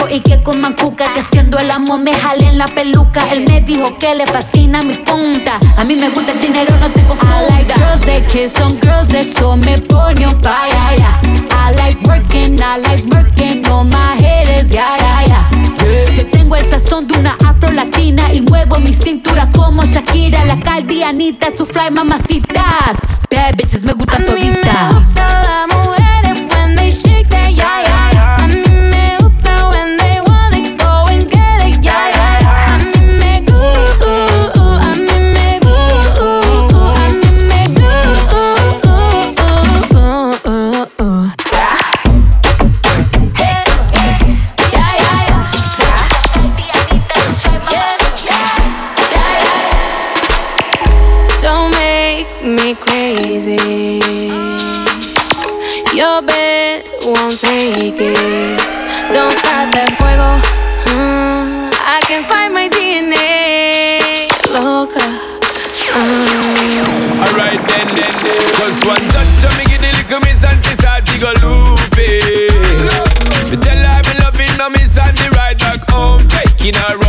y 0.09 0.19
que 0.21 0.41
coman 0.41 0.73
cuca. 0.73 1.13
Que 1.13 1.21
siendo 1.21 1.57
el 1.59 1.69
amo 1.69 1.97
me 1.97 2.13
jale 2.13 2.45
jalen 2.45 2.57
la 2.57 2.67
peluca. 2.67 3.29
Él 3.31 3.45
me 3.47 3.61
dijo 3.61 3.97
que 3.97 4.15
le 4.15 4.25
fascina 4.25 4.81
mi 4.81 4.95
punta. 4.95 5.59
A 5.77 5.83
mí 5.83 5.95
me 5.95 6.09
gusta 6.09 6.31
el 6.31 6.39
dinero, 6.41 6.75
no 6.79 6.89
tengo 6.89 7.13
I 7.13 7.49
like 7.49 7.73
girls 7.73 8.01
that 8.05 8.27
kiss 8.27 8.59
on 8.59 8.79
girls, 8.79 9.13
eso 9.13 9.55
me 9.57 9.77
pone 9.77 10.25
un 10.25 10.41
fire. 10.41 10.71
I 11.51 11.75
like 11.75 12.01
working, 12.07 12.59
I 12.59 12.77
like 12.77 13.05
working, 13.13 13.61
no 13.61 13.83
my 13.83 14.15
head 14.17 14.47
is 14.59 14.69
yeah, 14.69 14.97
yeah, 14.97 15.25
yeah. 15.27 16.15
Yo 16.15 16.25
tengo 16.31 16.55
el 16.55 16.65
sazón 16.65 17.07
de 17.07 17.19
una 17.19 17.37
afro 17.45 17.71
latina 17.71 18.33
y 18.33 18.41
muevo 18.41 18.79
mi 18.79 18.93
cintura 18.93 19.49
como 19.51 19.83
Shakira, 19.85 20.45
la 20.45 20.59
caldianita, 20.59 21.47
su 21.55 21.65
fly 21.65 21.91
mamacitas. 21.91 23.04
me 52.45 52.75
crazy. 52.75 53.57
Your 55.93 56.21
bed 56.21 56.87
won't 57.01 57.39
take 57.39 57.97
it. 57.97 58.59
Don't 59.13 59.33
start 59.33 59.73
that 59.73 59.89
fuego. 59.97 60.29
Mm, 60.93 61.73
I 61.73 61.99
can 62.05 62.23
find 62.23 62.53
my 62.53 62.69
DNA. 62.69 64.29
Loca. 64.53 65.01
Mm. 65.95 67.25
Alright 67.25 67.61
then, 67.67 67.87
then, 67.95 68.13
then. 68.13 68.53
Just 68.59 68.85
one 68.85 69.01
touch 69.09 69.43
of 69.45 69.57
me, 69.57 69.65
get 69.65 69.81
the 69.81 69.91
little 69.97 70.19
miss 70.21 70.43
and 70.43 70.63
she 70.63 70.75
start 70.75 71.05
to 71.05 71.17
go 71.17 71.31
loopy. 71.41 72.45
Me 73.49 73.57
tell 73.57 73.77
her 73.77 73.89
I 73.89 74.01
be 74.05 74.13
loving 74.21 74.59
her 74.61 74.69
miss 74.69 74.97
and 74.97 75.17
the 75.17 75.31
ride 75.31 75.57
back 75.57 75.89
home, 75.89 76.27
taking 76.27 76.75
her. 76.75 77.04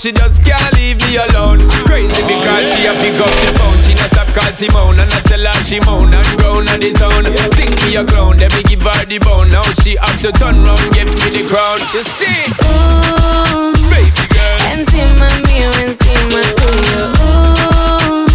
she 0.00 0.12
just 0.12 0.42
can't 0.42 0.72
leave 0.72 0.96
me 1.04 1.16
alone. 1.16 1.68
Crazy 1.84 2.22
because 2.24 2.72
she 2.72 2.86
a 2.86 2.94
pick 2.96 3.20
up 3.20 3.28
the 3.28 3.52
phone. 3.60 3.76
She 3.84 3.92
not 3.92 4.08
stop 4.08 4.28
cause 4.32 4.58
she 4.58 4.68
moan 4.72 4.98
and 4.98 5.12
I 5.12 5.20
tell 5.28 5.44
her 5.44 5.62
she 5.62 5.78
moan 5.80 6.14
and 6.14 6.26
groan 6.40 6.66
on 6.72 6.80
the 6.80 6.90
zone. 6.96 7.24
Think 7.52 7.76
me 7.84 7.96
a 7.96 8.04
clown, 8.04 8.38
let 8.38 8.56
me 8.56 8.62
give 8.62 8.80
her 8.80 9.04
the 9.04 9.18
bone. 9.18 9.50
Now 9.50 9.62
she 9.84 9.96
have 10.00 10.18
to 10.22 10.32
turn 10.32 10.64
round, 10.64 10.80
give 10.96 11.04
me 11.04 11.28
the 11.36 11.44
crown. 11.44 11.76
You 11.92 12.02
see? 12.16 12.48
Ooh, 12.64 13.76
baby 13.92 14.24
girl. 14.32 14.60
and 14.72 14.88
see 14.88 15.04
my 15.20 15.28
Encima 15.28 15.44
mío, 15.44 15.70
encima 15.84 16.40
tuyo. 16.56 17.02
Ooh, 17.20 18.26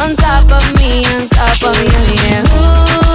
on 0.00 0.14
top 0.14 0.46
of 0.46 0.64
me, 0.78 1.02
on 1.10 1.28
top 1.28 1.58
of 1.64 1.74
me, 1.80 2.14
yeah. 2.22 3.02
Ooh. 3.02 3.07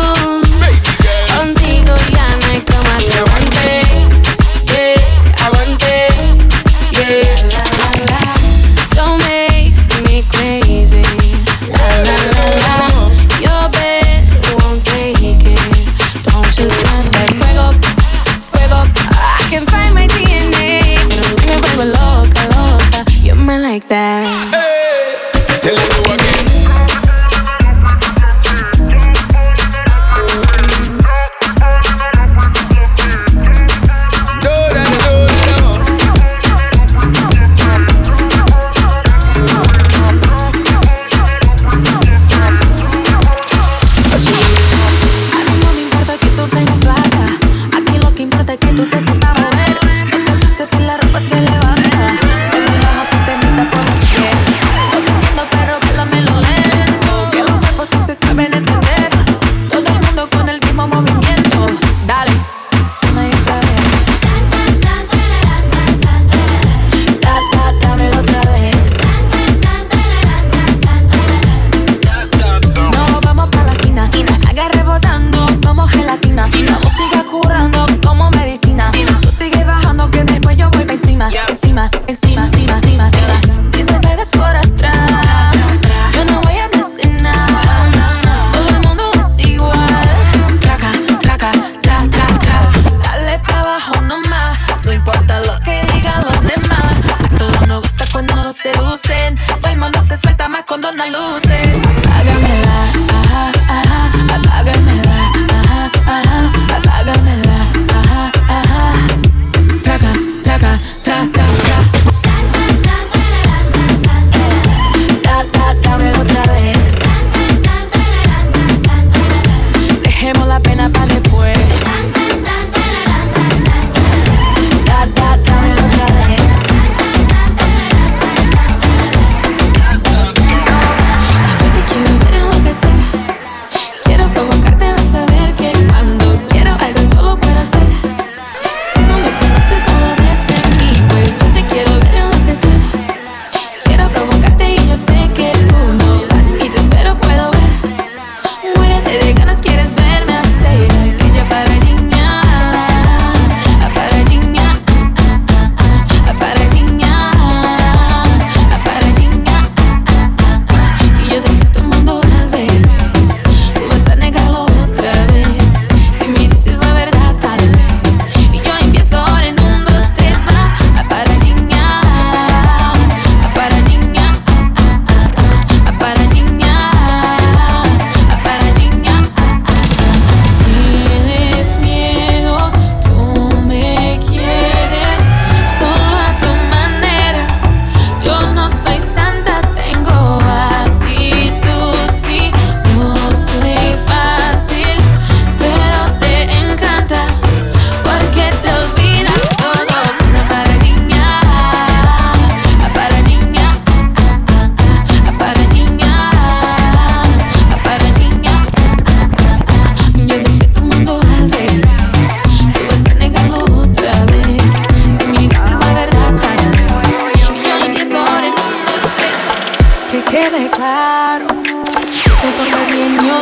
encima, 82.08 82.46
encima, 82.46 82.78
encima, 82.78 83.08
encima. 83.08 83.43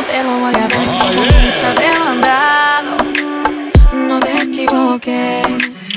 te 0.04 0.22
lo 0.22 0.38
voy 0.38 0.54
a 0.54 0.68
dar 0.68 0.86
como 0.86 1.22
está 1.22 1.74
demandado. 1.74 2.96
No 3.92 4.20
te 4.20 4.32
equivoques. 4.42 5.88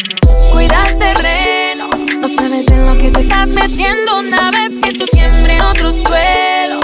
Cuida 0.51 0.81
el 0.83 0.97
terreno, 0.97 1.89
no 2.19 2.27
sabes 2.27 2.67
en 2.67 2.85
lo 2.85 2.97
que 2.97 3.11
te 3.11 3.21
estás 3.21 3.49
metiendo 3.49 4.19
una 4.19 4.51
vez 4.51 4.71
que 4.81 4.91
tú 4.93 5.05
siembres 5.11 5.61
otro 5.61 5.91
suelo. 5.91 6.79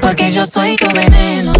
Porque 0.00 0.32
yo 0.32 0.44
soy 0.44 0.76
tu 0.76 0.86
veneno. 0.94 1.52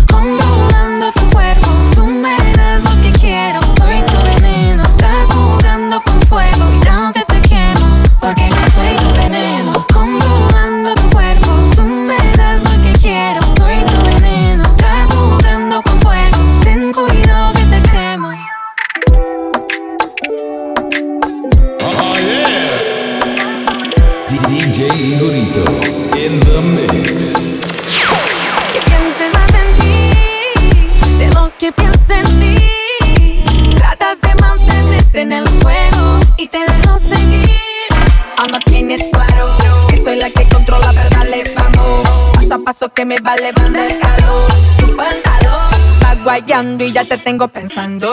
va 43.30 43.36
elevando 43.36 43.78
el 43.78 43.98
calor. 43.98 44.50
Tu 44.78 44.96
pantalón 44.96 46.00
va 46.02 46.14
guayando 46.22 46.84
y 46.84 46.92
ya 46.92 47.04
te 47.04 47.18
tengo 47.18 47.48
pensando. 47.48 48.08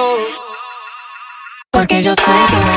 Porque 1.72 2.01
yo 2.03 2.13
soy 2.15 2.36
tu 2.49 2.76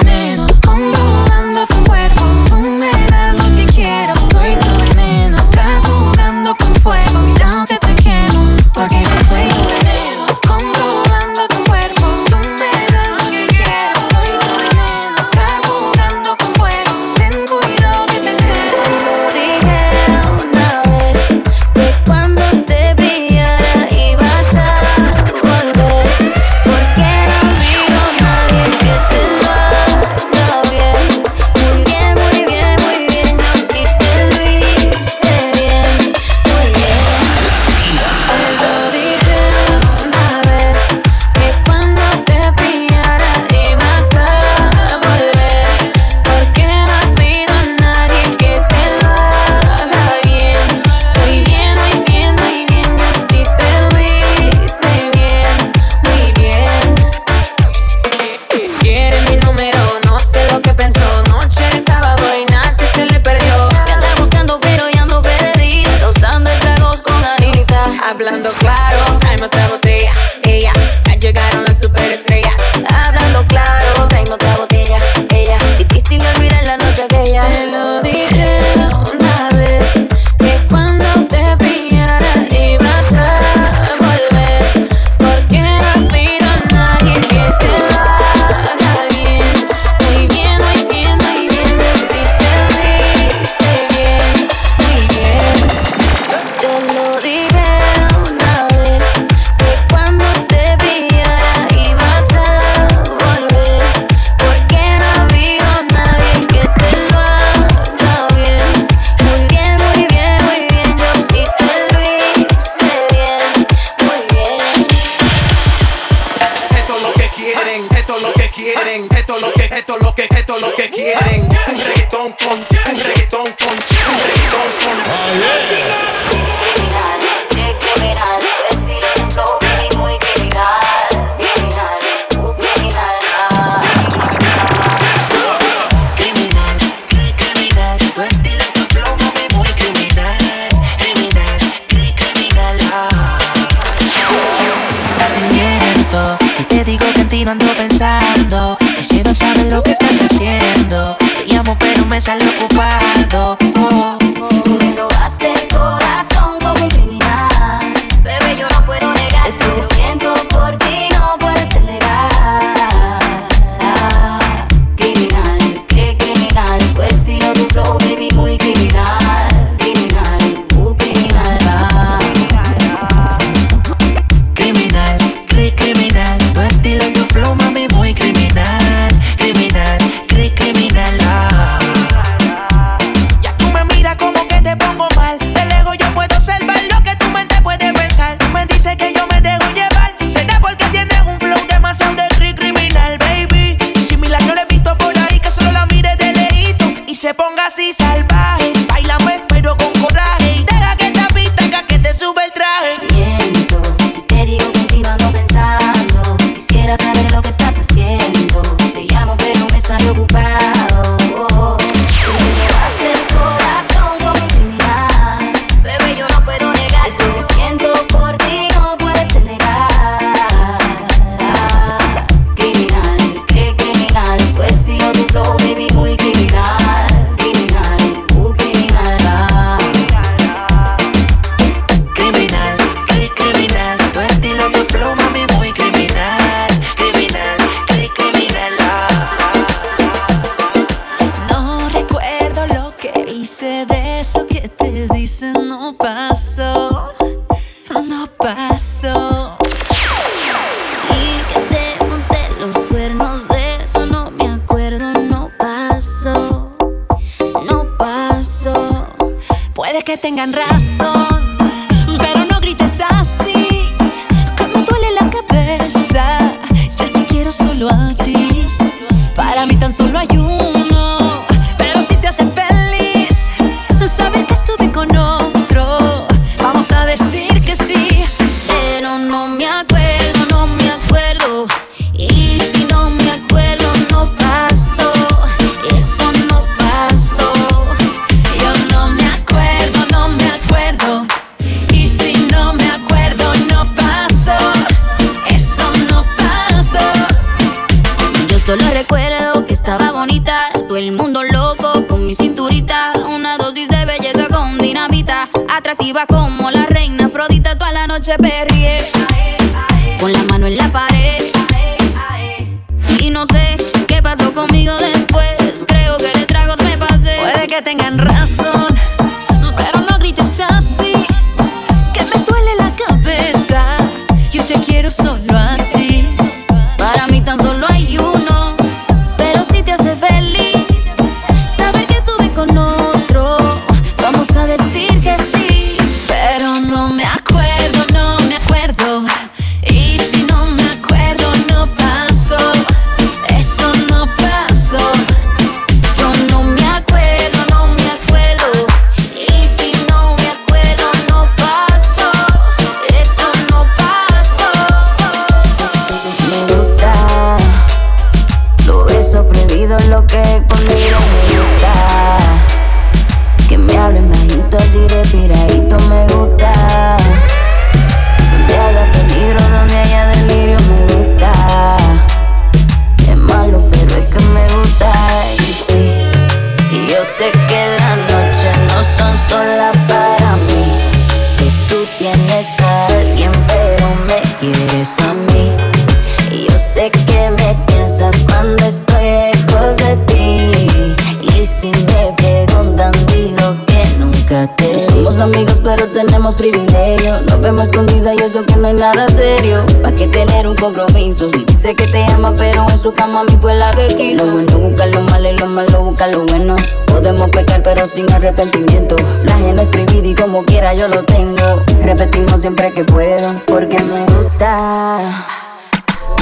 es 398.91 399.01
nada 399.01 399.29
serio. 399.29 399.85
¿Para 400.03 400.15
qué 400.17 400.27
tener 400.27 400.67
un 400.67 400.75
compromiso? 400.75 401.49
Si 401.49 401.65
dice 401.65 401.95
que 401.95 402.07
te 402.07 402.25
ama, 402.25 402.53
pero 402.57 402.89
en 402.89 402.99
su 402.99 403.13
cama 403.13 403.45
mi 403.45 403.57
fue 403.61 403.75
la 403.75 403.91
que 403.93 404.09
quiso. 404.09 404.45
Lo 404.45 404.53
bueno 404.53 404.79
busca 404.79 405.07
lo 405.07 405.21
malo 405.23 405.49
y 405.49 405.57
lo 405.59 405.67
malo 405.67 406.05
busca 406.05 406.29
lo 406.29 406.45
bueno. 406.47 406.77
Podemos 407.07 407.51
pecar, 407.51 407.83
pero 407.83 408.07
sin 408.07 408.31
arrepentimiento. 408.33 409.17
La 409.45 409.55
ajena 409.55 409.83
es 409.83 409.89
prohibida 409.89 410.29
y 410.29 410.35
como 410.35 410.63
quiera 410.65 410.95
yo 410.95 411.09
lo 411.09 411.23
tengo. 411.25 411.63
Repetimos 412.03 412.61
siempre 412.61 412.91
que 412.93 413.05
puedo, 413.05 413.55
porque 413.67 413.99
me 414.01 414.25
gusta. 414.27 415.19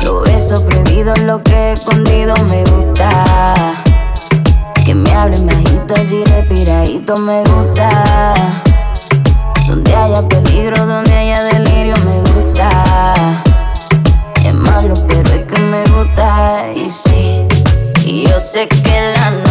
Lo 0.04 0.24
eso 0.24 0.64
prohibido, 0.64 1.14
lo 1.16 1.42
que 1.42 1.52
he 1.52 1.72
escondido 1.72 2.34
me 2.48 2.64
gusta. 2.64 3.84
Que 4.84 4.94
me 4.94 5.12
hablen 5.12 5.46
bajito, 5.46 5.94
así 5.94 6.24
respiradito 6.24 7.16
me 7.16 7.42
gusta. 7.44 8.34
Donde 9.66 9.94
haya 9.94 10.22
peligro, 10.26 10.86
donde 10.86 11.12
haya 11.12 11.44
delirio 11.44 11.94
me 11.98 12.20
gusta 12.20 12.27
gusta. 12.58 13.42
Es 14.44 14.54
malo, 14.54 14.94
pero 15.06 15.34
es 15.34 15.44
que 15.44 15.60
me 15.60 15.84
gusta. 15.84 16.66
Y 16.74 16.90
sí, 16.90 17.46
y 18.04 18.26
yo 18.26 18.38
sé 18.38 18.68
que 18.68 19.12
la 19.14 19.30
noche. 19.30 19.47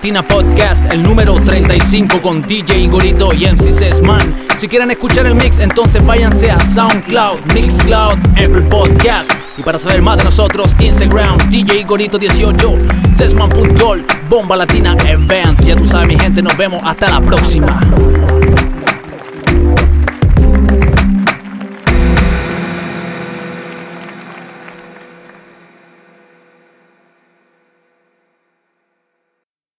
Latina 0.02 0.26
Podcast, 0.26 0.92
el 0.92 1.00
número 1.00 1.36
35 1.36 2.20
con 2.20 2.42
DJ 2.42 2.88
Gorito 2.88 3.32
y 3.32 3.46
MC 3.46 3.72
Sesman. 3.72 4.34
Si 4.58 4.66
quieren 4.66 4.90
escuchar 4.90 5.26
el 5.26 5.36
mix, 5.36 5.60
entonces 5.60 6.04
váyanse 6.04 6.50
a 6.50 6.58
SoundCloud, 6.58 7.52
Mixcloud, 7.54 8.18
Apple 8.32 8.62
Podcast. 8.62 9.30
Y 9.56 9.62
para 9.62 9.78
saber 9.78 10.02
más 10.02 10.18
de 10.18 10.24
nosotros, 10.24 10.74
Instagram, 10.80 11.38
DJ 11.50 11.84
Gorito 11.84 12.18
18, 12.18 12.78
Sesman.gol, 13.16 14.04
Bomba 14.28 14.56
Latina 14.56 14.96
Events. 15.06 15.64
Ya 15.64 15.76
tú 15.76 15.86
sabes, 15.86 16.08
mi 16.08 16.18
gente, 16.18 16.42
nos 16.42 16.56
vemos 16.56 16.82
hasta 16.84 17.08
la 17.08 17.20
próxima. 17.20 17.80